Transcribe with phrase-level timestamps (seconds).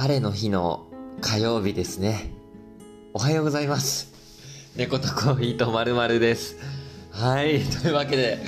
[0.00, 0.86] 晴れの日の
[1.20, 2.30] 火曜日ですね。
[3.12, 4.10] おはようございます。
[4.74, 6.56] 猫とコーヒーとまるまるです。
[7.10, 7.60] はい。
[7.60, 8.38] というわけで、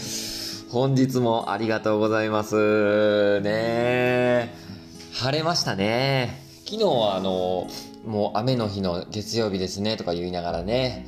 [0.71, 3.43] 本日もありがとうございます。
[3.43, 4.55] ね
[5.13, 6.43] 晴れましたね。
[6.65, 7.69] 昨日はあの、
[8.07, 11.05] もう雨の日の月曜日ですねとか言いながらね。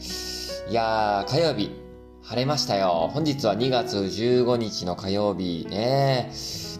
[0.68, 1.70] いやー、火曜日、
[2.22, 3.10] 晴れましたよ。
[3.14, 6.30] 本日は2月15日の火曜日ね。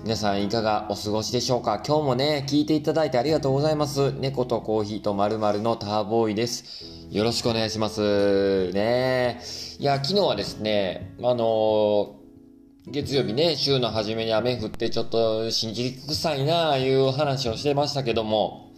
[0.05, 1.83] 皆さんいかがお過ごしでしょうか？
[1.83, 4.13] 今日もね、聞いていただいてありがとうございます。
[4.13, 6.85] 猫とコーヒーとまるのターボーイです。
[7.11, 8.71] よろしくお願いします。
[8.73, 9.41] ね
[9.79, 18.75] いや、昨日はですね、あのー月曜日ね、週の初めに雨降ってちょっと信じ臭いなあいう話をしてましたけども、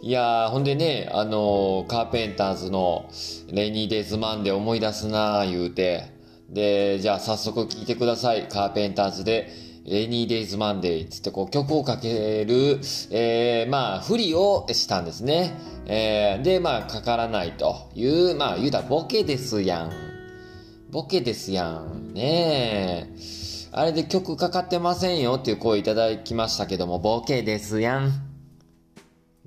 [0.00, 3.10] いやー、ほんでね、あのーカーペンターズの
[3.52, 6.04] レニーデイズマンで思い出すなあ言うて、
[6.48, 8.48] で、じゃあ早速聴いてください。
[8.48, 15.58] カーペンターズで、レニーデイズマンデーつってこう曲をかける、えー、まあ、ふりをしたんですね。
[15.86, 19.92] えー、で、まあ、かからないという、まあ、言うたらボケですやん。
[20.90, 22.12] ボケですやん。
[22.12, 23.38] ねえ。
[23.72, 28.27] あれで曲かかってませんよっていう声いただきましたけども、ボケですやん。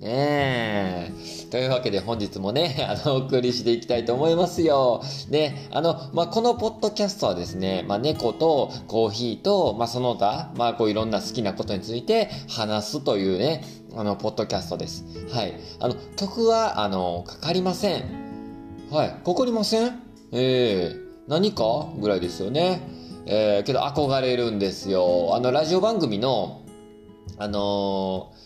[0.02, 1.12] ねえ。
[1.50, 5.00] というわけで本日もね、 あの、お送りしていきたいと思いますよ。
[5.30, 13.64] ね、あの、まあ、このポッドキャストはですね、まあ、猫とコーヒーと、まあ、その他、まあ、こういろんな好きなことについて話すというね、
[13.94, 15.04] あの、ポッドキャストです。
[15.30, 15.54] はい。
[15.78, 18.04] あの、曲は、あの、かかりません。
[18.90, 19.10] はい。
[19.24, 20.02] かかりません？
[20.32, 20.96] ええ
[21.28, 21.88] 何か？
[21.98, 22.82] ぐらいですよね。
[23.26, 25.30] えー、けど憧れるんですよ。
[25.34, 26.62] あの、ラジオ番組の、
[27.38, 28.41] あのー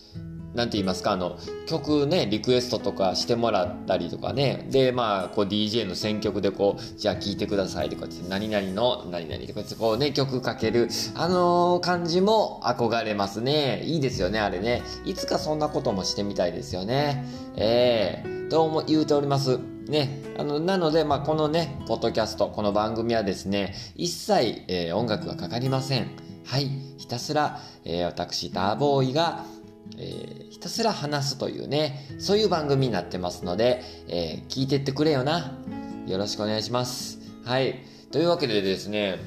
[0.57, 13.83] なんて言いますか、あの、曲ね、リクエストとかしてもらったりとかね、で、まあ、こう DJ の選曲でこう、じゃあ聴いてくださいとかって、何々の何々とかって、こうね、曲かける、あのー感じも憧れますね。
[13.83, 14.81] いいですよね、あれね。
[15.05, 17.23] いつかそんなこともしてみたいですよね。
[17.55, 19.59] ええー、どうも言うております。
[19.87, 20.23] ね。
[20.39, 26.07] あの、なので、まあ、このね、ポッドキャスト、この番組はですね、一切、えー音楽がかかりません。
[26.45, 26.71] はい。
[26.97, 29.45] ひたすら、えー私、ターボーイが、
[29.97, 35.53] えーひたすら話すというね、そういう番組になってますので、えー聞いてってくれよな。
[36.07, 37.19] よろしくお願いします。
[37.45, 37.83] はい。
[38.11, 39.19] というわけでですね、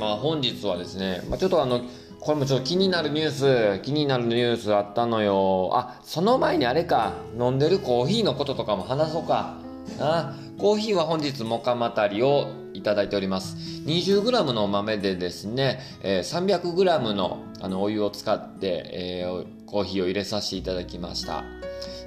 [0.00, 1.82] まあ本日はですね、まあ、ちょっとあの、
[2.20, 5.70] これもちょっと気になるニュース、気になるニュースあったのよ。
[5.74, 9.58] あ、その前にあれか、飲んでるコーヒーのこととかも話そうか。
[10.00, 13.56] あコーヒーは本日モカマタリをいただいております
[13.86, 21.44] 20g の豆でですね、えー 300g のあのお湯を使って、えーコーヒーを入れさせていただきました。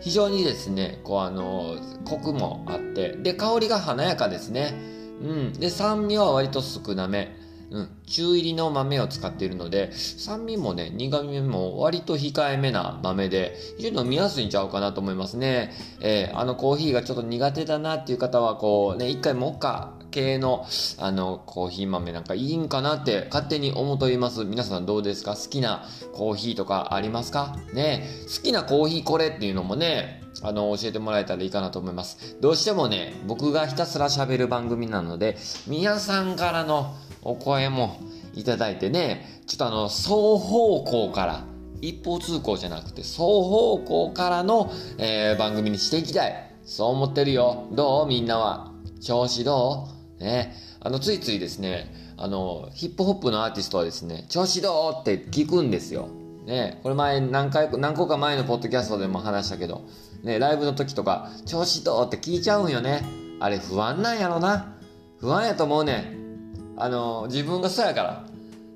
[0.01, 4.73] 非常にですねこうあのコクもあってで香りが華やかですね。
[5.22, 5.53] うん。
[5.53, 7.39] で酸味は割と少なめ。
[7.71, 15.71] うん、中入りの豆を使っているので酸味もね苦味も割と控えめな豆で非常に飲みやすいんちゃうかなと思いますね、
[16.01, 20.67] えーあのコーヒーがちょっと苦手だなっていう方はこうね一回モカ系の
[20.99, 24.45] あのコーヒー豆なんかいいんかなって勝手に思っております。
[24.45, 25.35] 皆さんどうですか？
[25.35, 25.83] 好きな
[26.13, 27.57] コーヒーとかありますか？
[27.73, 32.38] ね好きなコーヒーこれっていうのもねあの教えてもらえたらいいかなと思います。
[32.39, 38.00] どうしてもね僕がひたすら喋る番組なので皆さんからのお声も
[38.33, 41.44] いただいてね、ちょっとあの、双方向から、
[41.81, 46.55] 一方通行じゃなくて、双方向からの、えー番組にしていきたい。
[46.63, 47.67] そう思ってるよ。
[47.73, 48.07] どう？
[48.07, 48.71] みんなは。
[49.01, 50.00] 調子どう？
[50.21, 50.55] ね。
[50.79, 56.09] あの、ついついですね、あの、ヒップホップのアーティストはですね、調子どうって聞くんですよ。
[56.45, 59.83] ね、これ前何回、何個か前のポッドキャストでも話したけど、
[60.23, 63.03] ね、ライブの時とか、調子どうって聞いちゃうんよね。
[63.39, 64.73] あれ不安なんやろな。
[65.19, 66.73] 不安やと思うねん。
[66.77, 68.25] あの、自分がそうやから。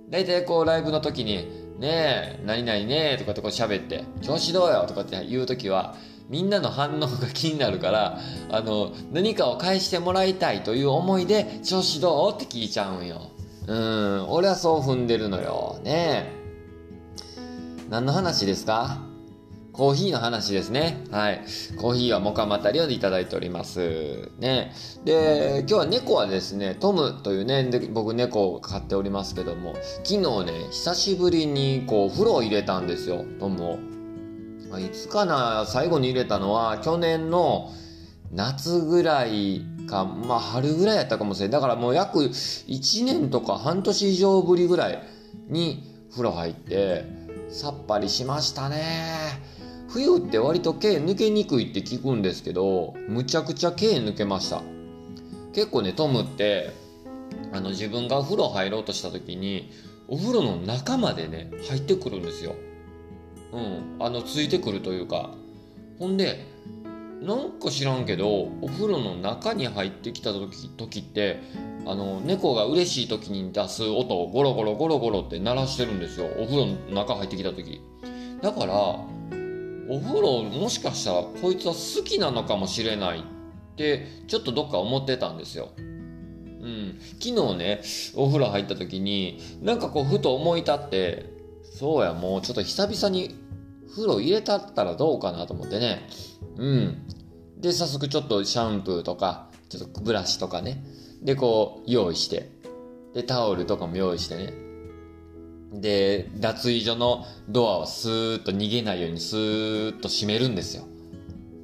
[0.10, 5.96] 大体こうライブの時に、ねえ、何々ねえとかってこう喋って、調子どうよとかって言う時は、
[6.30, 8.20] みんなの反応が気になるから、
[8.52, 12.36] あの、何かを返してもらいたいという思いで、調子どう？
[12.36, 13.30] って聞いちゃうんよ。
[13.68, 15.80] うん、俺はそう踏んでるのよ。
[15.84, 16.36] ねえ。
[17.90, 19.02] 何の話ですか？
[19.72, 21.04] コーヒーの話ですね。
[21.12, 21.42] はい。
[21.78, 24.32] コーヒーはモカマタリオでいただいております。
[24.40, 24.72] ね。
[25.04, 29.76] で、今日は猫はですね、トムというね、で僕猫を飼っておりますけども、
[30.06, 33.78] 昨日ね、久しぶりにこう、風呂を入れたんですよ、トムを。
[34.76, 37.72] あいつかな、最後に入れたのは、去年の
[38.32, 41.52] 夏ぐらいか、まあ春ぐらいやったかもしれない。
[41.54, 45.04] だからもう約1年とか半年以上ぶりぐらい
[45.48, 47.06] に風呂入って、
[47.50, 48.84] さっぱりしましたね。
[49.88, 54.62] 冬って割と毛抜けにくいって聞くんですけど、むちゃくちゃ毛抜けました。
[55.54, 56.72] 結構ね、トムって、
[57.54, 59.72] あの自分がお風呂入ろうとした時に、
[60.10, 62.56] お風呂の中までね、入ってくるんですよ。
[63.56, 64.06] うん。
[64.06, 65.32] あのついてくるというか。
[65.98, 66.46] ほんで
[67.22, 68.28] なんか知らんけど
[68.62, 71.40] お風呂の中に入ってきた時時って
[71.86, 76.28] あの猫が嬉しい時に出す音をゴロゴロゴロゴロって鳴らしてるんですよ。
[76.38, 77.82] お風呂の中入ってきた時。
[78.42, 83.24] だからお風呂もしかしたらこいつは好きなのかもしれないっ
[83.76, 85.72] てちょっとどっか思ってたんですよ。
[85.78, 87.82] うん、昨日ね
[88.16, 91.30] お風呂入った時になんかこうふと思い立って
[91.64, 93.36] そうやもうちょっと久々に
[93.96, 96.08] 風呂入れたったらどうかなと思ってね。
[96.58, 97.08] うん。
[97.58, 100.84] で早速ちょっとシャンプーとかちょっとブラシとかね。
[101.22, 102.52] でこう用意して。
[103.14, 104.54] でタオルとかも用意してね。
[105.72, 110.84] で脱衣所のドアをスーッと逃げないようにスーッと閉めるんですよ。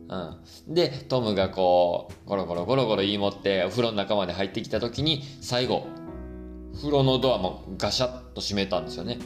[0.10, 0.16] う
[0.70, 5.88] ん、でトムがこうゴロゴロゴロゴロ言い持ってお風呂の中まで入ってきた時に最後
[6.76, 9.20] 風呂のドアもガシャッと閉めたんですよね。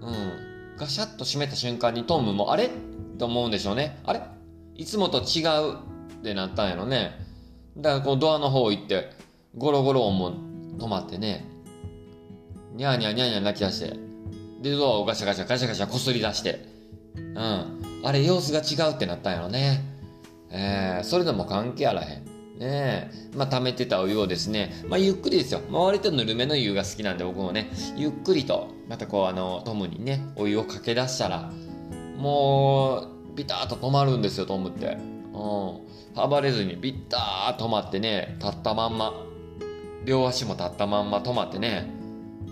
[0.00, 0.41] うん。
[0.82, 2.68] ガシャッと閉めた瞬間にトムもあれ？
[3.16, 4.00] と思うんでしょうね。
[4.04, 4.20] あれ？
[4.74, 5.76] いつもと違う
[6.18, 7.12] ってなったんやろね。
[7.76, 9.10] だからこうドアの方行って
[9.56, 10.34] ゴロゴロ音も
[10.78, 11.46] 止まってね。
[12.74, 13.96] ニャーニャーニャーニャー泣き出して。
[14.60, 16.66] でドアをガシャガシャガシャガシャこすり出して。
[17.14, 18.02] うん。
[18.02, 19.84] あれ様子が違うってなったんやろね。
[20.50, 22.26] えー、それでも関係あらへん。
[22.58, 23.10] ねえ。
[23.34, 25.60] まあ、溜めてたお湯をですね、まあ、ゆっくりですよ。
[25.70, 31.50] まあ、割とぬるめの湯が好きなんで僕もね、ゆっくりと、またこう、あの、トムにね、お湯をかけ出したら、
[32.16, 34.98] もう、ビターと止まるんですよ、トムって。
[35.32, 36.28] うん。
[36.28, 39.12] 暴れずにビター止まってね、立ったまんま。
[40.04, 41.90] 両足も立ったまんま止まってね。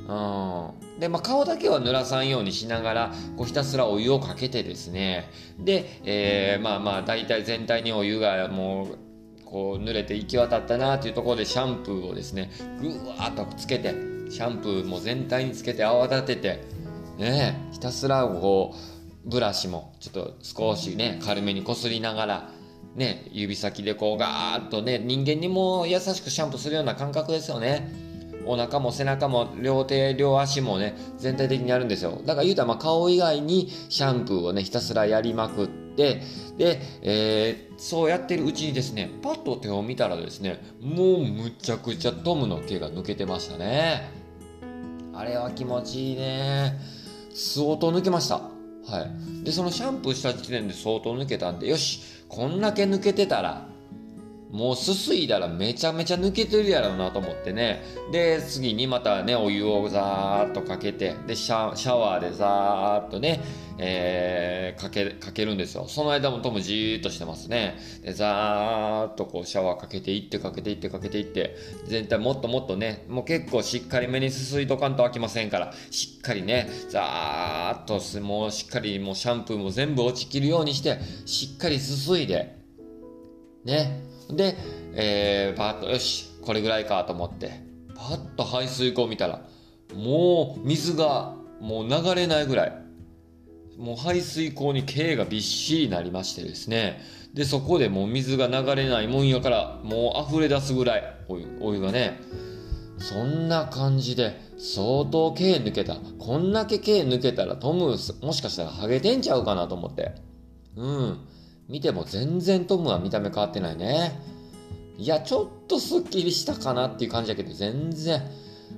[0.09, 0.99] うん。
[0.99, 9.10] で、まあ、顔だけは濡らさんようにしながら、こうひたすらお湯をかけてですね、で、えー、まあまあ、大体全体にお湯がもう、
[9.51, 12.51] こう濡れて行き渡ったなっていうところでシャンプーをですね、
[12.81, 13.95] ぐわーっとつけて、
[14.31, 16.61] シャンプーも全体につけて泡立てて、
[17.19, 18.75] ね、ひたすらこ
[19.27, 22.51] う、ブラシもちょっと少しね、軽めにこすりながら、
[22.95, 28.09] ね、指先でこうガーッとね、人間にも優しくシャンプーするような感覚ですよね。
[28.47, 35.80] お腹も背中も両手両足もね全体的にやるんですよだから言うたらまあ顔以外にシャンプーをねひたすらやりまくって
[36.57, 44.11] で、えー、そうやってるうちにですねパッと手を見たらですねもうむちゃくちゃトムの毛が抜けてましたね。
[45.13, 46.79] あれは気持ちいいね。
[47.35, 48.37] 相当抜けました。
[48.37, 49.07] は
[49.41, 49.45] い。
[49.45, 53.70] でそのシャンプーした時点で相当抜けたんでよしこんだけ抜けてたら
[54.51, 57.83] もうすすいだらめちゃめちゃ抜けてるやろうなと思ってね。
[58.11, 63.41] で、次にまたね、お湯をザーッとかけて、で、シャワーでザーッとね、
[63.79, 65.87] えー、かけ、かけるんですよ。
[65.87, 67.79] その間もトムじーっとしてますね。
[68.03, 71.57] で、ザーッとこうシャワーかけていってかけていってかけていって、
[71.87, 82.57] 全体もっともっとね、もう結構しっかりめにすすいとかんと飽きませんから、しっかりね、ザーッともうしっかりもうシャンプーも全部落ちきるようにして、しっかりすすいで、
[83.65, 84.03] ね、
[84.37, 84.57] で、
[84.95, 87.63] えー、パッと、よし、これぐらいかと思って、
[87.95, 89.43] パッと排水口見たら、
[89.95, 92.73] もう水がもう流れないぐらい、
[93.79, 97.01] もう排水口に毛がびっしりなりましてですね、
[97.35, 102.21] で、そこでもう水が流れないもんやから、もう溢れ出すぐらい、お湯お湯がね、
[102.99, 105.97] そんな感じで、相当毛抜けた。
[106.19, 110.15] こんだけ毛抜けたらトム、もしかしたらハゲてんちゃうかなと思って。
[110.77, 111.19] うん。
[111.71, 114.21] 見ても全然トムは見た目変わってないね。
[114.99, 118.21] いや、ちょっとスッキリしたかなっていう感じだけど、全然。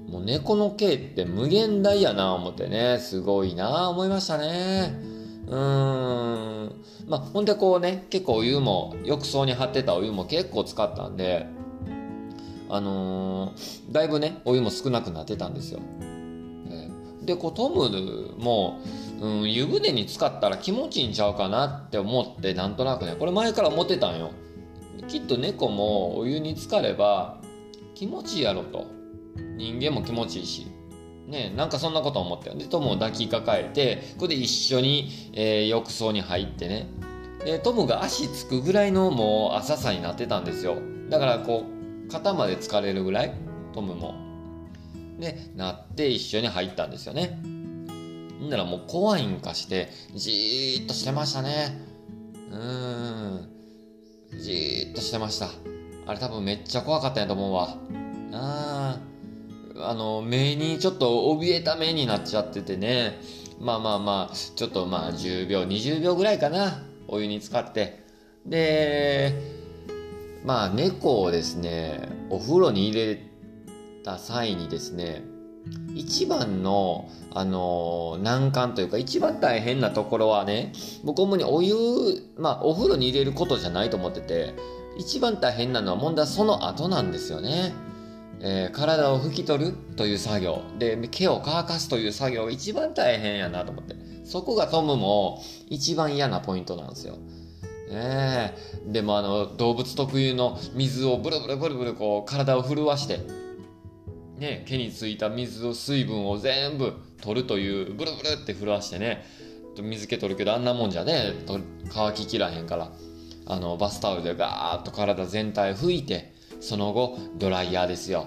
[0.09, 4.95] もう猫の毛って無限大やな思ってね、すごいな思いましたね。
[5.47, 6.73] うーん。
[7.07, 11.47] まあ、ほんでこうね、結構お湯も、浴槽に張ってたお湯も結構使ったんで、
[12.69, 15.81] あのー、だいぶね、お湯も少なくなってたんですよ。
[17.25, 18.81] で、こうトムも、
[19.23, 23.15] うん、湯船に浸かったら気持ちいいんちゃうかなって思ってなんとなくね。
[23.17, 24.33] これ前から思ってたんよ。
[25.07, 27.41] きっと猫もお湯に浸かれば
[27.95, 28.89] 気持ちいいやろと。
[29.57, 30.67] 人間も気持ちいいし。
[31.29, 36.89] ねなんかそんなこと思ってでトムを抱きかかえてこれで一緒に、えー、浴槽に入ってね。
[37.45, 40.79] でトムが足つくぐらいのもう浅さになってたんですよ。
[41.11, 41.65] だからこ
[42.09, 43.35] う肩まで疲れるぐらい
[43.73, 44.17] トムも。
[45.21, 47.41] でなって一緒に入ったんですよね。
[48.43, 51.79] んならもう怖いんかして、じーっとしてましたね。
[52.51, 53.49] うーん。
[54.39, 55.49] じーっとしてました。
[56.07, 57.77] あれ多分めっちゃ怖かったんやと思うわ。
[58.33, 59.13] ああ。
[59.91, 63.21] あの、目にちょっと怯えた目になっちゃっててね。
[63.61, 66.83] まあまあまあ、ちょっとまあ10秒、20秒ぐらいかな。
[67.09, 68.05] お湯に浸かって。
[68.47, 69.33] で、
[70.45, 73.23] まあ猫をですね、お風呂に入れ
[74.05, 75.23] た際にですね、
[75.95, 80.73] 一番の、あのー難関というか一番大変なところはね
[81.05, 81.75] 僕主にお湯
[82.37, 84.55] まあお風呂に入れることじゃないと思ってて
[84.99, 87.73] 一番大変なのは問題はその後なんですよね。
[88.41, 97.17] えー体を拭き取るという作業で毛を乾かすという作業が一番大変やなと思ってそこがトムも一番嫌なポイントなんですよ。
[97.89, 98.55] ねえ
[98.87, 103.21] でもあの動物特有の水をブルブルブルブルこう体を震わして
[104.43, 109.25] ね毛についた水を水分を全部取るというブルブルって震わしてね
[109.81, 111.33] 水気取るけどあんなもんじゃね
[111.91, 112.93] 乾ききらへんから
[113.47, 118.27] あのバスタオルでガーッと体全体拭いてその後ドライヤーですよ。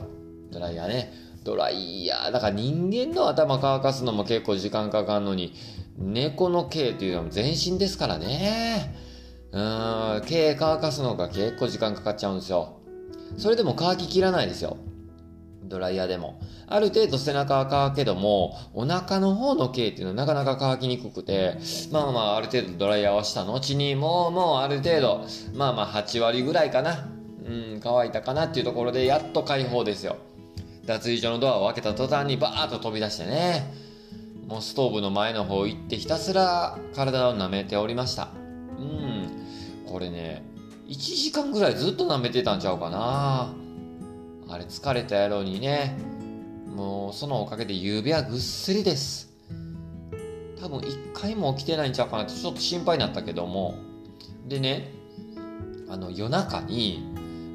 [0.52, 1.14] ドライヤーね。
[1.44, 2.32] ドライヤー。
[2.32, 5.54] だから人間の頭乾かすのも結構時間かかるのに
[5.98, 8.94] 猫の毛というのは全身ですからね。
[9.54, 12.82] うーん毛乾かすのが結構時間かかっちゃうんですよ。
[13.38, 14.78] それでも乾ききらないですよ。
[15.68, 16.40] ドライヤーでも。
[16.68, 21.58] ある程度背中は乾くけども、お腹の方の毛っていうのはなかなか乾きにくくて、
[21.92, 27.10] まあまあある程度ドライヤーをした後に、もうもうある程度、まあまあ8割ぐらいかな。
[27.46, 30.18] うん、乾いたかなっていうところでやっと解放ですよ。
[30.86, 33.72] 脱衣所のドアを開けた途端にバーッと飛び出してね。
[34.48, 38.30] もうストーブの前の方行ってひたすら体を舐めておりました。
[38.78, 39.30] うん。
[39.88, 40.44] これね、
[40.88, 43.54] 1時間ぐらいずっと舐めてたんちゃうかな。
[44.56, 45.98] あれ疲れた野郎にね、
[46.74, 49.30] もうそのおかげで夕べはぐっすりです。
[50.62, 53.76] 多分一回も起きてないんちゃうかなってちょっと心配になったけども。
[54.48, 54.94] でね、
[55.90, 57.04] あの夜中に、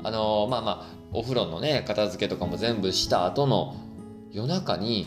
[0.05, 3.77] あのまあまあ、お風呂のね、片付けとかも全部した後の
[4.31, 5.07] 夜中に、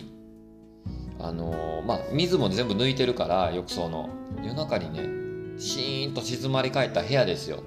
[1.20, 4.10] あのまあ、水も全部抜いてるから、浴槽の。
[4.38, 7.62] 夜中にね、シーンと静まり返った部屋ですよ。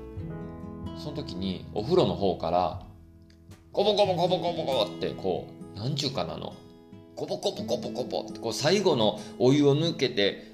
[0.99, 2.86] その時にお風呂の方から、
[3.77, 6.55] ゴボゴボゴボゴボゴボってこうなんちゅうかなの
[7.15, 10.45] ゴボゴボゴボゴボってこう最後のお湯を抜けて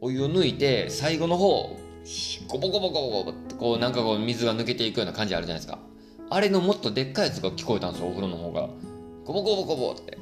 [0.00, 5.80] お湯を抜いて最後の方シゴボゴボゴボゴボってこうなんかこう水が抜けていくような感じあるじゃないですか
[6.30, 8.68] あれのもっとでっかいやつが聞こえたんですよお風呂の方が
[9.24, 10.16] ゴボゴボゴボって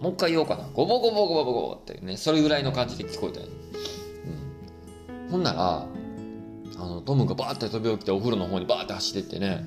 [0.00, 3.46] もう一回言おうかなゴボゴボゴボゴボってねそれぐらいの感じで聞こえたよ、
[5.08, 5.86] うん、ほんなら
[6.76, 9.64] あのトムがバーって飛び起きてお風呂の方にバーって走ってってね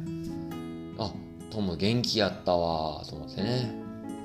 [1.51, 3.81] トム元気やったわと思ってね。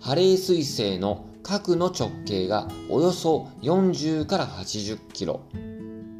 [0.00, 5.40] ハレー彗星の核の直径がおよそ40から80キロ。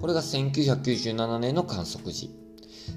[0.01, 2.40] これが1997年の観測時。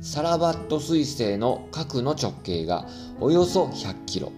[0.01, 2.87] サラバット彗星の核の直径が
[3.19, 4.31] およそ100キロ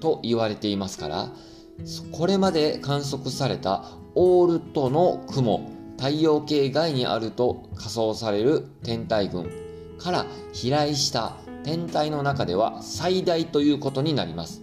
[0.00, 1.28] と言われていますから
[2.12, 9.50] これまで観測されたオールトの雲太陽系外にあると仮想される天体群
[9.98, 14.62] から飛来した天体の中では最大ということになります。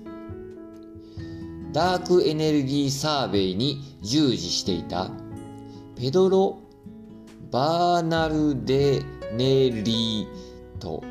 [1.76, 5.12] ダークエネルギーサーベイに従事していた
[5.98, 6.60] ペドロ・
[7.52, 9.04] バーナルデ・
[9.36, 11.04] ネリーと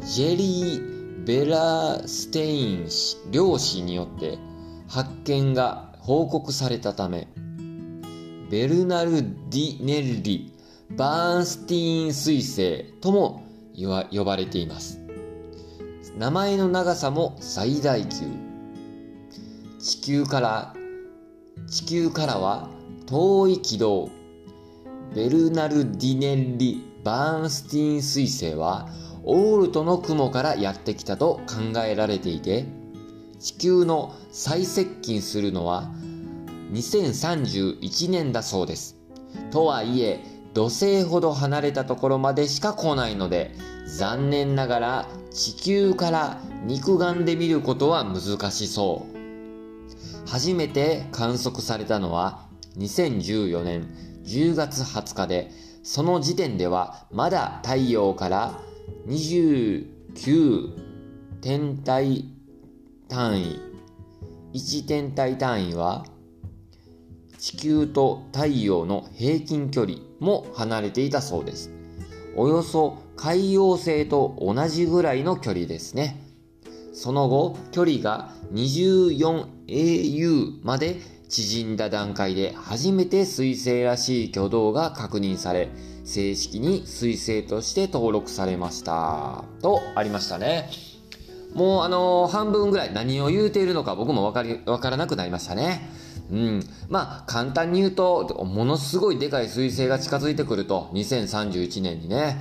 [0.00, 4.38] ジェリー・ベラステイン氏両氏によって
[4.88, 7.28] 発見が報告されたため
[8.50, 10.52] ベルナルディネリ・
[10.96, 13.44] バーンスティーン彗星とも
[14.10, 14.98] 呼ばれています。
[16.16, 18.26] 名前の長さも最大級。
[19.78, 20.74] 地球から
[21.68, 22.70] 地球からは
[23.06, 24.08] 遠い軌道。
[25.14, 28.86] ベルナルディネッリ・バーンスティーン彗星は
[29.24, 32.66] オールトの雲からやってきたと考えられていて
[33.40, 35.90] 地球の最接近するのは
[36.72, 38.96] 2031年だそうです。
[39.50, 40.22] とはいえ
[40.52, 43.52] 土星ほど離れたところまでしか来ないので
[43.86, 53.88] 残念ながら地球から肉眼で見ることは難しそう初めて観測されたのは2014年
[54.26, 58.60] 10月20日でその時点ではまだ太陽から
[59.06, 60.74] 29
[61.40, 62.26] 天体
[63.08, 63.58] 単位
[64.52, 66.04] 1天体単位は
[67.38, 71.70] 地球と太陽の平均距離も離れていたそうです。
[72.36, 76.20] およそ海洋星と同じぐらいの距離ですね。
[76.92, 85.68] その後、距離が 24AU まで縮んだ段階で初めて水星らしい挙動が確認され、
[86.04, 89.44] 正式に水星として登録されました。
[89.60, 90.70] とありましたね。
[91.54, 95.90] もうあのー、半分ぐらい何を言うているのか僕もわかり、わからなくなりましたね。
[96.30, 96.62] うん。
[96.88, 102.38] まあ、簡単に言うと、ものすごいでかい彗星が近づいてくると、2031年にね。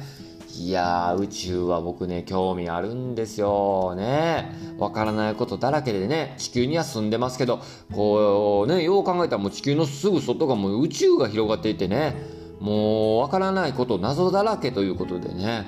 [0.60, 3.94] いやー、宇宙は僕ね、興味あるんですよ。
[3.96, 4.52] ね。
[4.80, 7.60] わからないことだらけでね、地球には住んでますけど、
[7.94, 12.16] こうね、よう考えたらもう地球のすぐ外がもう宇宙が広がっていてね、
[12.60, 15.66] もうわからないこと、謎だらけということでね。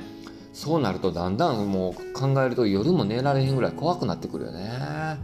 [0.54, 5.20] そうなるとだんだんもう考えると夜も寝られへんぐらい怖くなってくるよね。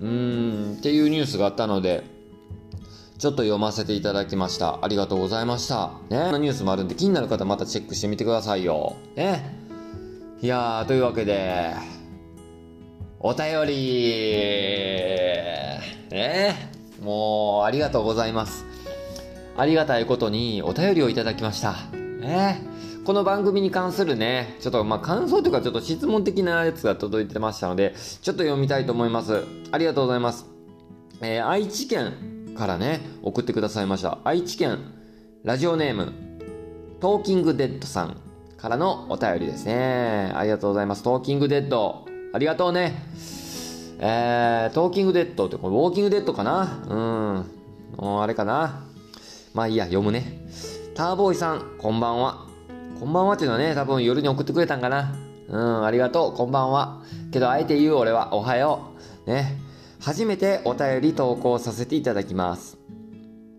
[0.00, 2.19] うーん、っていうニュースがあったので、
[3.20, 4.78] ちょっと読ませていただきました。
[4.82, 5.90] ありがとうございました。
[6.08, 6.38] ね。
[6.38, 8.96] ニュースもあるんで気になる方またチェックしてみてくださいよ。
[9.14, 9.58] ね。
[10.40, 11.74] いやー、というわけで、
[13.18, 13.74] お便り
[16.10, 16.72] ね。
[17.02, 18.64] もう、ありがとうございます。
[19.54, 21.74] ありがたいことにお便りをいただきました。
[21.92, 22.62] ね。
[23.04, 29.44] この番組に関するね、ちょっとまあ感想というかちょっと質問的なやつが届いてましたので、ちょっと読みたいと思います。
[29.72, 30.46] ありがとうございます。
[31.20, 34.18] えー、愛知県からね、送ってくださいました。
[34.24, 34.78] 愛知県、
[35.44, 36.12] ラジオネーム、
[37.00, 38.16] トーキングデッドさん
[38.56, 40.32] からのお便りですね。
[40.34, 41.02] ありがとうございます。
[41.02, 42.04] トーキングデッド。
[42.32, 43.02] ありがとうね。
[43.98, 47.46] えー、トーキングデッドってこれウォーキングデッドかな？
[47.98, 48.20] うん。
[48.22, 48.84] あれかな？
[49.54, 50.46] まあいいや、読むね。
[50.94, 52.46] ターボーイさん、こんばんは。
[52.98, 55.16] こんばんはっていうのはね、多分夜に送ってくれたんかな。
[55.48, 57.02] うん、ありがとう、こんばんは。
[57.32, 58.90] けど、あえて言う俺は、おはよ
[59.26, 59.30] う。
[59.30, 59.58] ね。
[60.00, 62.78] 初めてお便り投稿させていただきます。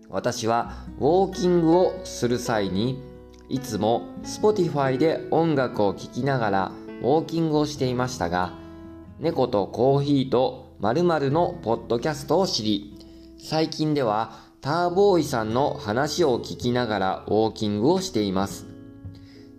[0.08, 3.00] 私は、ウォーキングをする際に、
[3.48, 8.54] いつも Spotify で音楽を聴きながらウォーキングをしていましたが、
[9.20, 12.98] 猫とコーヒーと〇〇のポッドキャストを知り、
[13.38, 18.66] 最近ではターボーイさんの話を聞きながらウォーキングをしています。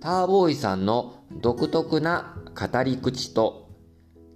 [0.01, 3.62] ターボーイさんの独特な語り口と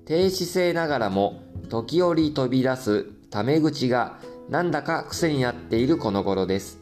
[0.08, 6.80] 低姿勢ながらも時折飛び出すタメ口がなんだか癖になっているこの頃です。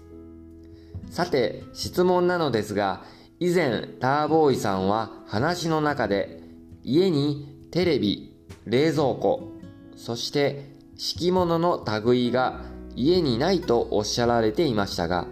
[1.10, 3.02] さて、質問なのですが、
[3.40, 6.40] 以前ターボーイさんは話の中で
[6.84, 8.32] 家にテレビ、
[8.66, 9.54] 冷蔵庫、
[9.96, 12.62] そして敷物の類が
[12.96, 15.26] 家にないとおっしゃられていましたが、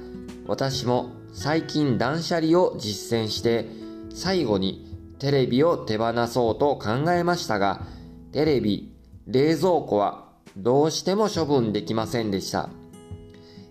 [0.47, 3.67] 私も最近断捨離を実践して
[4.09, 4.82] 最後に
[5.23, 7.87] テレビを手放そうと考えましたが
[8.33, 8.93] テレビ、
[9.25, 10.25] 冷蔵庫は
[10.57, 12.69] どうしても処分できませんでした。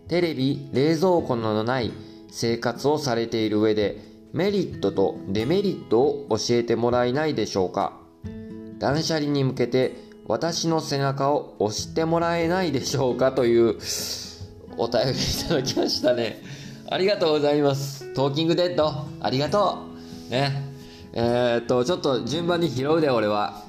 [0.09, 1.93] テレビ、冷蔵庫のない
[2.31, 3.99] 生活をされている上で
[4.33, 7.99] メリットとデメリットを教えてもらえないでしょうか
[8.79, 9.95] 断捨離に向けて
[10.27, 13.77] 私の背中を押してもらえないでしょうかという
[14.79, 16.43] お便りいただきましたね。
[16.89, 18.15] ありがとうございます。
[18.15, 19.81] トーキングデッド、ありがと
[20.29, 20.31] う。
[20.31, 20.72] ね。
[21.15, 23.65] えー、っと、ちょっと順番に拾うで、俺は。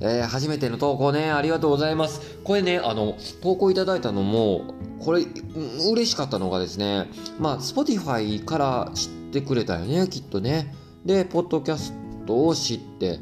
[0.00, 2.38] えー、初めての投稿ね、ありがとうございます。
[2.44, 5.24] これね、あの、投稿いただいたのも、これ、
[5.90, 10.72] 嬉しかったのがですね、まあ、Spotify から知ってくれたよね、きっとね。
[11.04, 11.92] で、ポッドキャス
[12.26, 13.18] トを知って、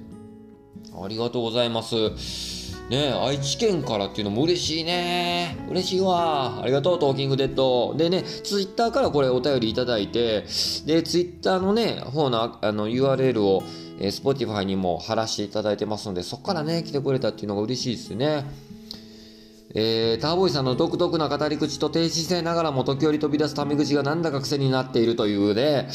[1.03, 2.56] ありがとうございます。
[2.91, 5.57] ね愛知県からっていうのも嬉しいね。
[5.69, 6.63] 嬉しいわ。
[6.63, 7.95] ありがとう、トーキングデッド。
[7.97, 10.43] でね、ツイッターからこれお便りいただいて、
[10.87, 13.65] で、ツイッターのね、方のあの URL を、
[13.99, 18.45] えー、Spotify にも貼らせていただいてますので、そこからね、来てくれたっていうのが嬉しいですね。
[19.75, 25.89] えー、ターボイさんの独特な語り口と低姿勢ながらも時折飛び出すタメ口がなんだか癖になっているというね、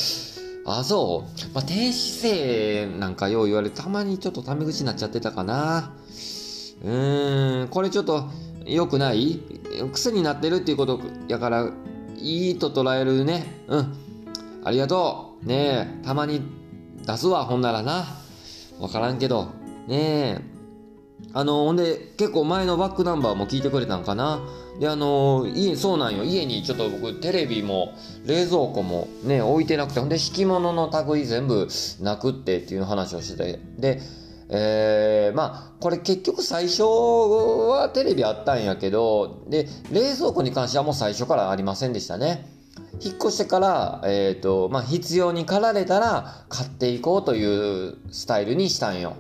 [0.66, 1.54] あ、そう？
[1.56, 5.94] まあ、低姿勢なんかよう言われて、たまにちょっとタメ口になっちゃってたかな。
[6.84, 8.30] うーん、これちょっと
[8.66, 9.40] 良くない？
[9.92, 11.70] 癖になってるっていうことやから、
[12.18, 13.46] いいと捉えるね。
[13.68, 13.94] うん。
[14.64, 15.46] ありがとう。
[15.46, 16.42] ねえ、たまに
[17.06, 18.06] 出すわ、ほんならな。
[18.80, 19.48] わからんけど。
[19.88, 20.52] ねえ。
[21.34, 24.42] あのほんで結構前のバックナンバーも聞いてくれたんかな
[24.80, 27.94] であの家そうなんよ家にちょっと僕テレビも
[28.26, 31.68] 冷蔵庫もね置いてなくてほんで敷物の類全部
[32.02, 34.02] なくってっていう話をしててで
[34.54, 42.46] えー、まあこれ結局最初はテレビあったんやけどで冷蔵庫に関してはもう最初からありませんでしたね。
[43.04, 49.16] 引っ越してから、えっ、ー、とまあ、必要に駆られたら買っていこうというスタイルにしたんよ。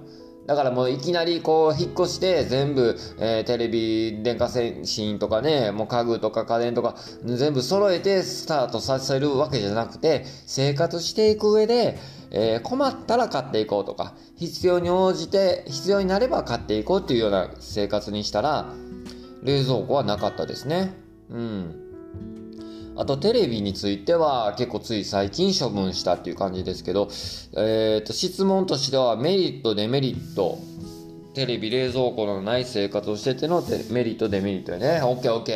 [0.48, 11.98] だからもういきなりこう引っ越して全部、えー、テレビ、電化製品とかね、もう家具とか家電とか全部揃えてスタートさせるわけじゃなくて、生活していく上で、
[12.32, 18.74] えー、困ったら買っていこうとか、必要に応じて、必要になれば買っていこうっていうような生活にしたら、
[19.44, 20.94] 冷蔵庫はなかったですね。
[21.30, 21.76] うん。
[22.96, 27.10] あとテレビについては結構つい最近処分したっていう感じですけど、
[27.58, 30.60] えっ、ー、と、質問としてはメリット、デメリット、
[31.34, 35.02] テレビ、冷蔵庫のない生活をしててのメリット、デメリットやね。
[35.04, 35.54] オッケーオッケ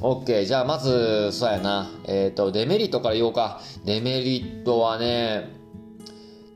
[0.00, 0.04] ー。
[0.06, 0.44] オッケー。
[0.44, 1.90] じゃあまず、そうやな。
[2.06, 3.60] えっ、ー、と、デメリットから言おうか。
[3.84, 5.59] デメリットはね、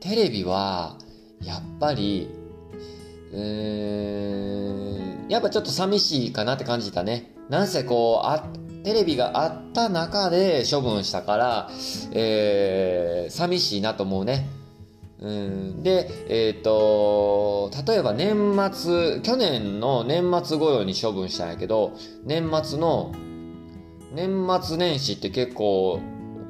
[0.07, 0.99] テレビは、
[1.41, 2.29] やっぱり、
[3.33, 4.85] うー
[5.25, 7.31] ん、やっぱちょっと寂しいかなって感じたね。
[7.49, 8.47] なんせこう、あ、
[8.83, 11.69] テレビがあった中で処分したから、
[12.11, 14.47] えー、寂しいなと思うね。
[15.19, 23.11] うん、で、えっ、ー、と、例えば年末、去年の年末ご用に処分したんやけど、年末の、
[24.13, 25.99] 年末年始って結構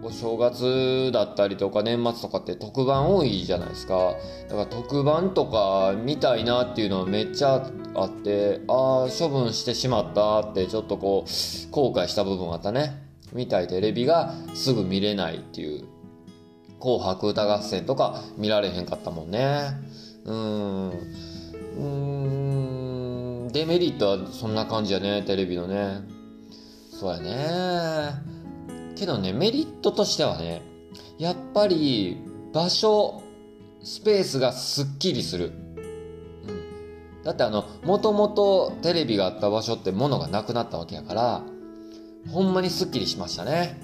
[0.05, 4.13] お正月だったりとか年末とかって特番多いじゃないですか。
[4.47, 13.01] だから特番とか見たいなっていうのはめっちゃあってああ処分してしまったってちょっとこう後悔した部分があったね。
[13.33, 15.85] 見たいテレビがすぐ見れないっていう
[16.79, 19.59] 「紅白歌合戦」とか見られへんかったもんね。
[20.25, 20.89] うん。
[21.79, 21.81] う
[23.47, 23.47] ん。
[23.51, 26.01] デメリットはそんな感じやねテレビのね。
[26.91, 28.34] そうやね。
[28.95, 30.61] けどね、メリットとしてはね、
[31.17, 32.17] やっぱり
[32.53, 33.21] 場所、
[33.83, 35.51] スペースがすっきりする。
[36.47, 41.43] うん、だってあの、もともとテレビがあった場所って物がなくなったわけやから、
[42.31, 43.79] ほんまにすっきりしましたね。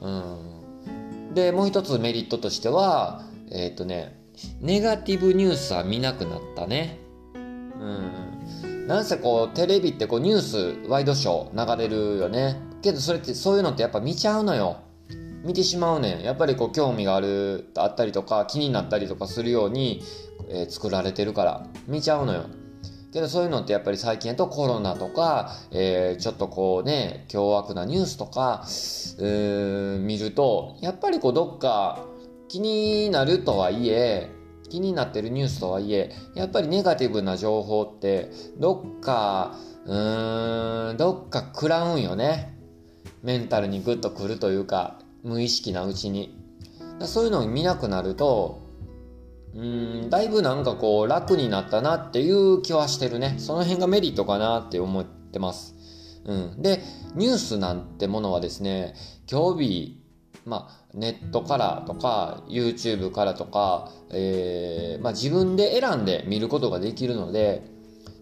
[0.00, 1.34] うん。
[1.34, 4.18] で、もう一つメリットとしては、えっ、ー、とね、
[4.60, 6.98] ネガティブニュースは見なくなったね。
[7.34, 8.86] うん。
[8.86, 12.71] なんせこう、テレビってこうニュース、ワイドショー流れるよね。
[12.82, 14.78] けどそれってそういうのってやっぱ見ちゃうのよ。
[15.44, 20.00] 見てしまうねんやっぱりこう興味があるあったりとか気になったりとかするように、
[20.48, 21.66] えー、作られてるから。
[21.88, 22.44] 見ちゃうのよ。
[23.12, 32.06] けどそういうのってやっぱり最近やとコロナとか、えー、ちょっとこうね凶悪なニュースとか、えー、見るとやっぱりこうどっか
[32.48, 34.30] 気になるとはいえ
[34.70, 42.51] 気になってるニュースとはいえやっぱりネガティブな情報ってどっかうーんどっか食らうんよね。
[43.22, 46.38] メンタルにグッとくるというか無意識なうちに。
[47.04, 48.62] そういうのを見なくなると
[49.54, 53.36] うんだいぶなんかこう楽になったなっていう気はしてるね。
[53.38, 55.74] その辺がメリットかなって思ってます。
[56.24, 56.80] うん、で
[57.16, 58.94] ニュースなんてものはですね
[59.30, 59.98] 今日
[60.44, 67.62] まあ、ネットからとか YouTube からとか、えーまあ、自分で選んで見ることができるので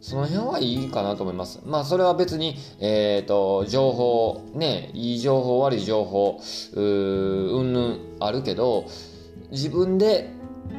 [0.01, 1.61] その辺はいいかなと思います。
[1.65, 6.41] まあそれは別に、えっ、ー、と、情報、ね、いい情報、悪い情報、
[6.75, 8.87] ううんぬんあるけど、
[9.51, 10.31] 自分で、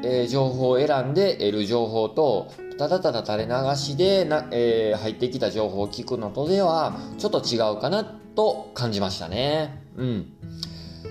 [0.03, 2.47] えー、情報を選んで得る情報と、
[2.79, 9.83] ただただ垂れ流しでな、えー、入ってきた情報を聞くのとでは、ちょっと違うかなと感じましたね。
[9.97, 10.33] うん。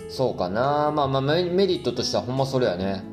[0.08, 0.90] そうかな。
[0.90, 3.04] まあまあメリットとしてはほんまそれやね。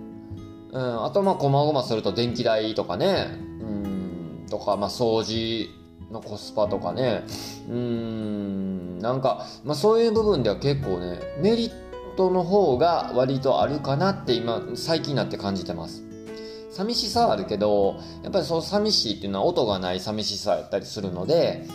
[0.72, 1.06] うん。
[1.06, 3.47] あとまあ、こまごますると電気代とかね。
[4.50, 5.70] とか、まあ、掃除
[6.12, 7.24] のコスパとかね。
[7.70, 11.72] うーんなんか、まあ、そういう部分では結構ねメリッ
[12.16, 16.04] トの方が割とあるかなって今最近になって感じてます。
[16.72, 21.66] 寂しさはあるけどやっぱりその寂しいっていうのは音がない寂しさやったりするので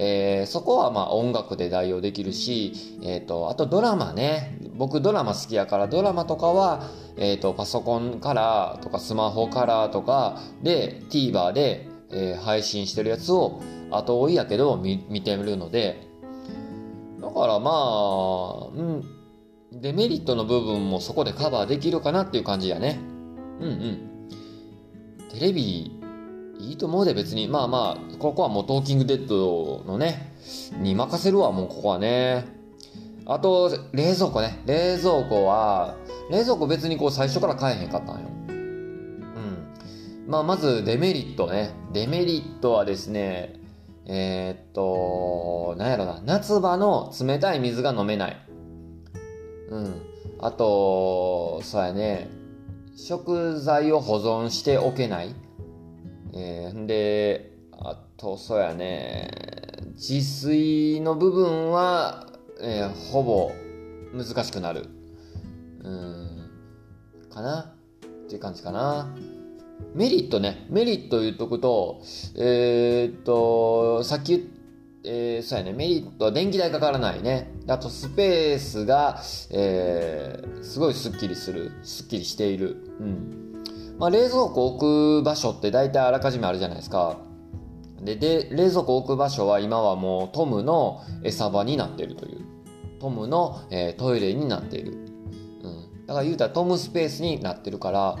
[0.00, 4.56] えー、そこはまあ音楽で代用できるし、えーと、あとドラマね。
[4.76, 16.06] 僕ドラマ好きやからドラマとかは、えーとパソコンからとかスマホからとかで TVer でえー、配信してるやつを後追いやけど見見てるので。
[17.20, 19.04] だからまあ、うん、
[19.72, 22.98] デメリットの部分もそこでカバーできるかなっていう感じやね。
[23.60, 24.28] うんうん。
[25.30, 26.00] テレビ
[26.58, 27.48] いいと思うで別に。
[27.48, 30.32] まあまあここはもうトーキングデッドのね
[30.80, 32.46] に任せるわもうここはね。
[33.26, 34.62] あと冷蔵庫ね。
[34.64, 35.96] 冷蔵庫は
[36.30, 38.27] 冷蔵庫別にこう最初から買えへんかったんよ。
[40.28, 41.70] まあ、まずデメリットね。
[41.94, 43.54] デメリットはですね、
[44.04, 48.36] えー、っと、なんやろな、夏場の冷たい水が飲めない。
[49.70, 50.02] うん。
[50.38, 52.28] あと、そうやね、
[52.94, 55.34] 食材を保存しておけない。
[56.34, 59.30] えー、で、あと、そうやね、
[59.94, 62.26] 自炊の部分は、
[62.60, 63.50] えー、ほぼ
[64.12, 64.90] 難しくなる。
[65.82, 66.50] うん、
[67.30, 67.60] かな
[68.26, 69.08] っていう感じかな。
[69.94, 72.00] メリットね、メリット言っとくと、
[72.36, 74.48] えー、っと、さっき言っ
[75.04, 77.50] えー、そうやね、メリットは電気代かからないね。
[77.66, 81.72] あとスペースが、えー、すごいスッキリする。
[81.82, 82.76] スッキリしている。
[83.00, 83.64] うん。
[83.98, 87.16] まあ、冷蔵庫置く場所って大体あらかじめあるじゃないですか。
[88.02, 92.44] で、で冷蔵庫置く場所は今はもうトムの餌場になっているという。
[93.00, 94.92] トムの、えー、トイレになっている。
[94.92, 96.06] うん。
[96.06, 98.18] だから言うたらトムスペースになってるから、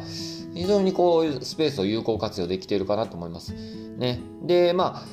[0.58, 3.54] 非常にこうスペースを有効活用できているかなと思います。
[3.96, 4.18] ね。
[4.42, 5.06] で、まあ、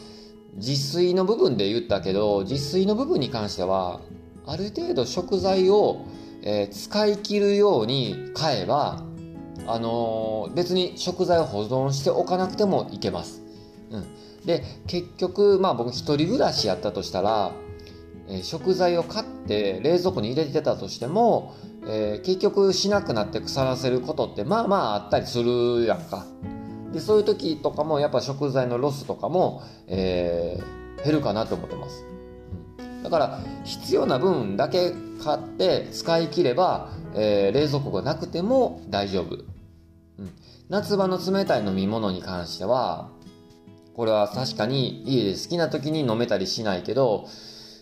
[0.55, 4.01] 自炊の部分で言ったけど自炊の部分に関しては
[4.47, 6.05] ある程度食材を、
[6.41, 9.03] えー、使い切るように買えば
[9.67, 13.43] あのー、別に食材を保存しておかなくてもいけます。
[13.91, 14.05] うん、
[14.45, 17.51] で結局まあ僕一人暮らしやったとしたら、
[18.29, 21.53] えー、食材を買って冷蔵庫に入れてたとしても、
[21.87, 26.25] え結局しなくなって腐らせることってまあまああったりするやんか。
[26.95, 32.05] でそういう時とかもやっぱ食材のロスとかも、えー、減るかなと思ってます、
[33.03, 40.31] だから必要な分だけ買って使い切れば、えー、冷蔵庫がなくても大丈夫、うん、
[40.69, 43.09] 夏場の冷たい飲み物に関しては
[43.93, 47.27] これは確かに家で好きな時に飲めたりしないけど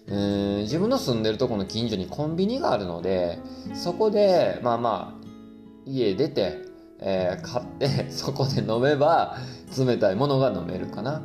[0.08, 3.40] 自分の住んでるとこの近所にコンビニがあるので
[3.74, 5.26] そこでまあまあ
[5.86, 6.74] 家出て
[7.06, 9.38] えー、買って そこで飲めば
[9.78, 11.22] 冷たいものが飲めるかな。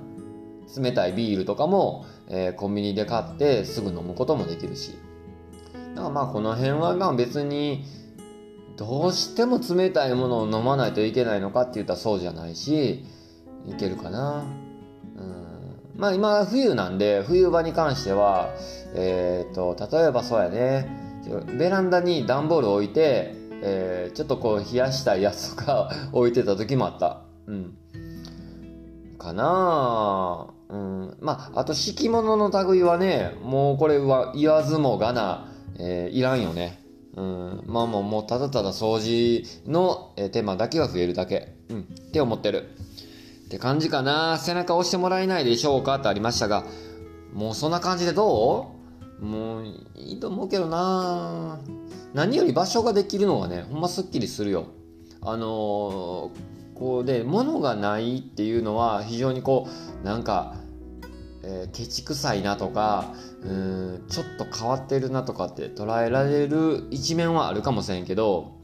[0.77, 4.99] 冷たいビールとかも、えー、コンビニで買ってすぐ飲むこともできるし。
[5.95, 7.85] だからまあこの辺はまあ別に
[8.77, 13.05] どうしても冷たいものを飲まないといけないのかって言ったらそうじゃないし
[13.67, 14.45] いけるかな。
[15.99, 18.55] まあ今冬なんで冬場に関しては
[18.95, 20.89] えっ、ー、と例えばそうやね
[21.59, 27.23] ベランダに段ボール置いてえー、ちょっとこう冷やしたいやつとか 置いてた時もあった。
[27.47, 27.75] うん。
[29.19, 31.17] かなうん。
[31.21, 36.81] まあ、あと敷物の類はね、もうこれは言わずもがな、えー、いらんよね。
[37.17, 37.65] うん。
[37.67, 41.55] まあもう、もうただただ掃除の、え手間だけが増えるだけ。
[41.69, 41.81] うん。
[41.81, 42.69] って思ってる。
[43.49, 44.37] って感じかな。
[44.37, 45.95] 背中押してもらえないでしょうか？
[45.95, 46.67] ってありましたが、
[47.33, 48.75] もうそんな感じでど
[49.21, 49.25] う？
[49.25, 49.65] もう
[49.97, 51.59] いいと思うけどな
[52.15, 54.67] 何より場所ができるのはねほんますっきりするよ。
[55.23, 56.31] あのー、
[56.75, 59.67] こうで物がないっていうのは非常にこ
[60.03, 60.55] うなんか、
[61.43, 68.58] えー、ケチくさいなとかうんちょっと変わってるなとかって捉えられる一面はあるかもしれんけど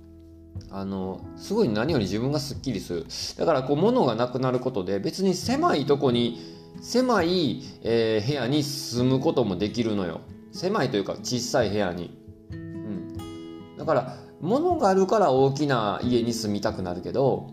[0.71, 3.07] あのすごい何より自分がすっきりする。
[3.39, 6.39] だからこう物がなくなることで別に狭いとこに
[6.81, 10.21] 狭い、えー、部屋に住むこともできるのよ。
[10.53, 12.19] 狭いというか小さい部屋に。
[12.51, 13.77] うん。
[13.79, 17.51] だから物があるから大きな家に住みたくなるけど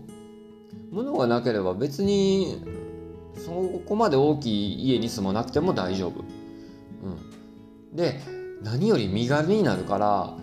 [0.92, 2.64] 物がなければ別に
[3.38, 3.52] そ
[3.86, 6.22] こまで大きい家に住まなくても大丈夫。
[7.04, 8.20] うん、で
[8.62, 10.38] 何より身軽になるから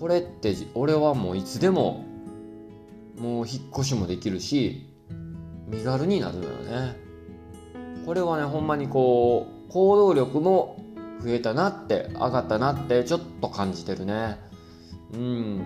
[0.00, 2.06] これって俺はもういつでも
[3.18, 4.86] もう引っ越しもできるし
[5.68, 6.96] 身軽になるのよね。
[8.06, 10.82] これはねほんまにこう行動力も
[11.22, 14.38] 増えたなって上がったなってちょっと感じてるね。
[15.12, 15.60] うん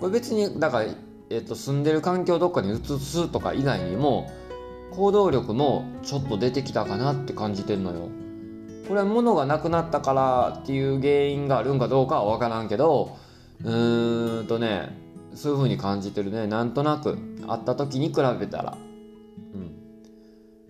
[0.00, 0.86] これ別にだから、
[1.30, 4.30] えっと、住んでる環境どっかに移すとか以外にも
[4.92, 8.10] 行動力もちょっと出てきたかなって感じてんのよ。
[8.86, 13.25] これは物がなくなったからっていう原因があるんかどうかは分からんけど
[13.64, 16.46] うーんとねそういう風に感じてるね。
[16.46, 17.18] なんとなく。
[17.48, 18.76] 会った時に比べたら。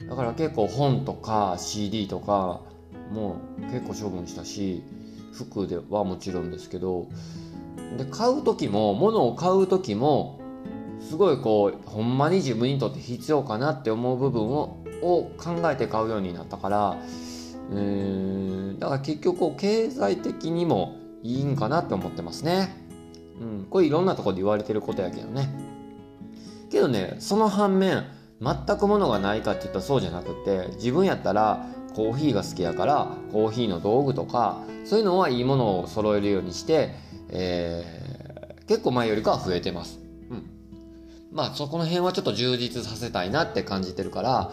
[0.01, 2.61] うん、だから結構本とか CD とか
[3.13, 4.83] もう結構処分したし
[5.33, 7.07] 服ではもちろんですけど。
[7.97, 10.41] で買う時も物を買う時も
[11.01, 16.97] すごいこうほんまに自分にとって必要かなって思う部分をを考えて買うようになったから。
[17.71, 18.79] うん。
[18.79, 20.97] だから結局こう経済的にも
[21.35, 22.75] いいんかなって思ってますね。
[23.41, 25.49] うん、これいろんなとこで言われてることやけどね。
[26.71, 28.05] けどねその反面
[28.41, 36.95] 全く物がないかって言ったらそうじゃなくて自分やったらコーヒーが好きやからコーヒーの道具とかそういうのはいいものを揃えるようにして
[37.29, 40.01] えー、結構前よりかは増えてます。
[40.31, 40.51] うん。
[41.33, 44.53] まあそこの辺はちょっと充実させたいなって感じてるから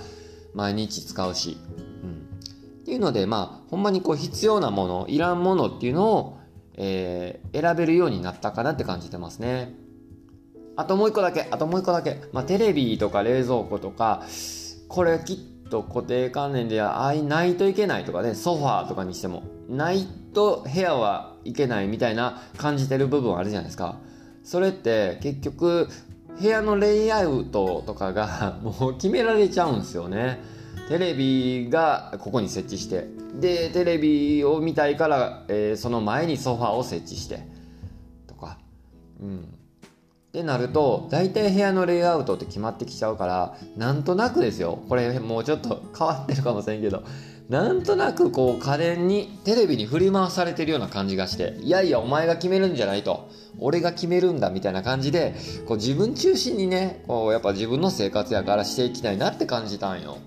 [0.54, 1.58] 毎日使うし、
[2.04, 2.28] うん、
[2.82, 6.40] っていうのでまあほんまにこう必要なものいらんものっていうのを、
[6.76, 9.74] えー、選べるようになったかなって感じてますね。
[10.76, 14.24] あともう一個だけあともう一個だけ、まあ、テレビとか冷蔵庫とか
[14.88, 24.00] これきっと固定観念ではあいないといけないとかねソファーとかにしてもないと部屋はいけないみたいな感じてる部分あるじゃないですか。
[24.44, 25.88] それって結局
[26.40, 30.40] 部屋のレイアウトとかが もう決められちゃうんですよね。
[30.90, 33.08] テレビがここに設置して
[33.40, 37.40] でテレビを見たいから、えー、その前にソファーを設置して
[38.28, 38.58] とか。
[39.22, 39.40] うん。
[39.40, 39.42] っ
[40.34, 44.84] てなると大体部屋のレイアウトって決まってきちゃうからなんとなくですよ。
[44.90, 47.04] これもうちょっと変わってるかもしれんけど。
[47.50, 53.30] なんとなくこう家電にテレビに振り回されてるような感じがしていやいやお前が決めるんじゃないと。
[53.60, 55.36] 俺が決めるんだみたいな感じで
[55.68, 60.18] こう自分中心にねこうやっぱ自分の生活やからしていきたいなって感じたんよ。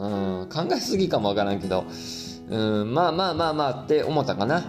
[0.00, 1.84] うん考えすぎかもわからんけど
[2.48, 4.64] うんまあまあまあまあって思ったかな。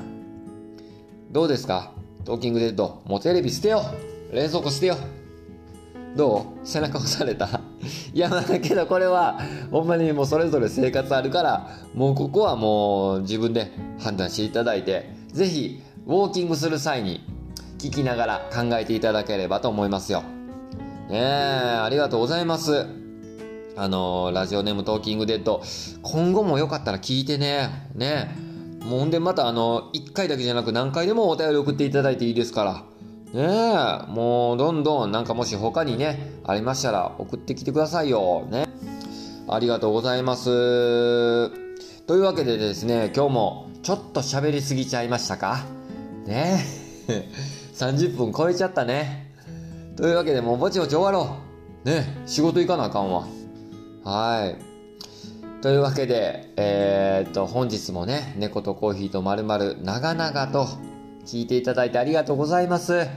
[1.32, 1.94] どうですか？
[2.26, 3.82] トーキングデッドもうテレビ捨てよ
[4.32, 4.98] 冷蔵庫捨てよ
[6.16, 6.68] どう？
[6.68, 7.62] 背中押された？
[8.14, 9.40] いやだけどこれは
[9.72, 17.22] ほんまにもうそれぞれ生活あるからもうここはもう自分で判断していただいて是非ウォーキングする際に
[17.80, 20.22] 聞きながら考えていただければと思いますよ。
[21.10, 23.01] ねえありがとうございます。
[23.82, 25.64] あのラジオネームトーキングデッド
[26.04, 28.30] 今後もよかったら聞いてねね
[28.82, 32.84] もうほんでまたあの1回だけじゃなく何回でもお便り送っていただいていいですから
[33.34, 38.46] ねえ、もうどんどんなんかもし他にね、ありましたら送ってきてくださいよ。
[38.52, 38.68] ね。
[39.48, 40.44] ありがとうございます。
[42.06, 45.64] というわけでですね、今日もちょっと喋りすぎちゃいましたか？
[46.28, 46.66] ね
[47.74, 49.32] 30分超えちゃったね。
[49.96, 51.38] というわけでもうぼちぼち終わろ
[51.86, 51.88] う。
[51.88, 53.26] ね仕事行かなあかんわ。
[54.04, 55.62] はい。
[55.62, 60.66] というわけで、えー、っと、本日もね、猫とコーヒーとまるまる長々と
[61.26, 63.08] 聞いていただいてありがとうございます。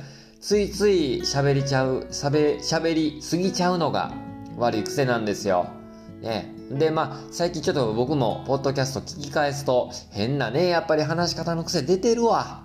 [0.41, 4.13] ついつい喋りちゃう、喋りすぎちゃうのが
[4.59, 5.69] 悪い癖なんですよ。
[6.21, 6.55] ね。
[6.71, 12.65] で、まあ、最近ちょっと僕もポッドキャスト聞き返すと、変なね、やっぱり話し方の癖出てるわ。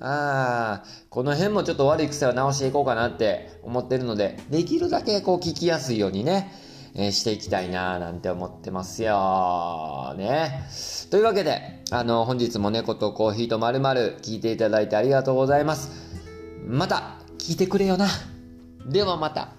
[0.00, 6.50] ああ、この辺もちょっと悪い癖は直していこうかなって思ってるので、できるだけこう聞きやすいようにね、
[6.94, 10.14] えー、していきたいななんて思ってますよ。
[10.16, 10.64] ね。
[11.10, 15.90] というわけで、あの、本日も猫とコーヒーとまるまる聞いていただいてありがとうございます。
[16.66, 18.06] また、聞いてくれよな。
[18.86, 19.57] ではまた。